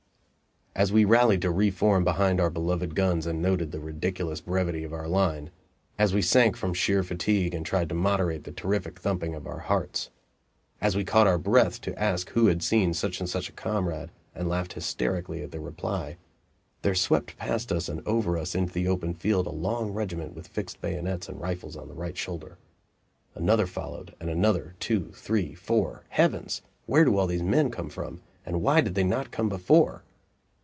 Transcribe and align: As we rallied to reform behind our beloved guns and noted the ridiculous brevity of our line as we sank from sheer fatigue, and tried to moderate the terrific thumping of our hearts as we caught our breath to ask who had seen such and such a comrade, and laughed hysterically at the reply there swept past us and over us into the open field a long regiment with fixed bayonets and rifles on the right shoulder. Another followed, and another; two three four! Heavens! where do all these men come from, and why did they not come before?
As 0.73 0.89
we 0.91 1.03
rallied 1.03 1.41
to 1.41 1.51
reform 1.51 2.05
behind 2.05 2.39
our 2.39 2.49
beloved 2.49 2.95
guns 2.95 3.27
and 3.27 3.41
noted 3.41 3.71
the 3.71 3.79
ridiculous 3.81 4.39
brevity 4.39 4.85
of 4.85 4.93
our 4.93 5.07
line 5.07 5.51
as 5.99 6.13
we 6.13 6.21
sank 6.21 6.55
from 6.55 6.73
sheer 6.73 7.03
fatigue, 7.03 7.53
and 7.53 7.65
tried 7.65 7.89
to 7.89 7.93
moderate 7.93 8.45
the 8.45 8.53
terrific 8.53 8.97
thumping 8.97 9.35
of 9.35 9.45
our 9.45 9.59
hearts 9.59 10.09
as 10.79 10.95
we 10.95 11.03
caught 11.03 11.27
our 11.27 11.37
breath 11.37 11.81
to 11.81 12.01
ask 12.01 12.29
who 12.29 12.45
had 12.47 12.63
seen 12.63 12.93
such 12.93 13.19
and 13.19 13.29
such 13.29 13.49
a 13.49 13.51
comrade, 13.51 14.11
and 14.33 14.47
laughed 14.47 14.71
hysterically 14.73 15.43
at 15.43 15.51
the 15.51 15.59
reply 15.59 16.15
there 16.83 16.95
swept 16.95 17.37
past 17.37 17.69
us 17.73 17.89
and 17.89 18.01
over 18.07 18.37
us 18.37 18.55
into 18.55 18.71
the 18.73 18.87
open 18.87 19.13
field 19.13 19.45
a 19.47 19.51
long 19.51 19.91
regiment 19.91 20.33
with 20.33 20.47
fixed 20.47 20.79
bayonets 20.81 21.27
and 21.27 21.41
rifles 21.41 21.75
on 21.75 21.89
the 21.89 21.93
right 21.93 22.17
shoulder. 22.17 22.57
Another 23.35 23.67
followed, 23.67 24.15
and 24.21 24.29
another; 24.29 24.73
two 24.79 25.11
three 25.13 25.53
four! 25.53 26.05
Heavens! 26.09 26.61
where 26.87 27.03
do 27.03 27.17
all 27.17 27.27
these 27.27 27.43
men 27.43 27.69
come 27.71 27.89
from, 27.89 28.21
and 28.45 28.61
why 28.61 28.79
did 28.79 28.95
they 28.95 29.03
not 29.03 29.31
come 29.31 29.49
before? 29.49 30.03